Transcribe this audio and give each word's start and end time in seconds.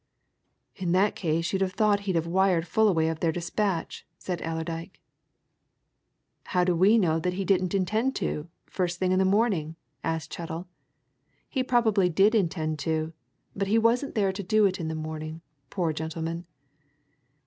"In 0.77 0.93
that 0.93 1.13
case 1.15 1.53
you'd 1.53 1.61
have 1.61 1.73
thought 1.73 1.99
he'd 2.09 2.15
have 2.15 2.25
wired 2.25 2.65
Fullaway 2.65 3.05
of 3.05 3.19
their 3.19 3.31
dispatch," 3.31 4.03
said 4.17 4.41
Allerdyke. 4.41 4.99
"How 6.45 6.63
do 6.63 6.75
we 6.75 6.97
know 6.97 7.19
that 7.19 7.33
he 7.35 7.45
didn't 7.45 7.75
intend 7.75 8.15
to, 8.15 8.49
first 8.65 8.97
thing 8.97 9.11
in 9.11 9.19
the 9.19 9.25
morning?" 9.25 9.75
asked 10.03 10.31
Chettle. 10.33 10.67
"He 11.47 11.61
probably 11.61 12.09
did 12.09 12.33
intend 12.33 12.79
to 12.79 13.13
but 13.55 13.67
he 13.67 13.77
wasn't 13.77 14.15
there 14.15 14.31
to 14.31 14.41
do 14.41 14.65
it 14.65 14.79
in 14.79 14.87
the 14.87 14.95
morning, 14.95 15.41
poor 15.69 15.93
gentleman! 15.93 16.47